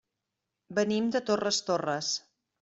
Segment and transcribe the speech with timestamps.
[0.79, 2.13] Venim de Torres Torres.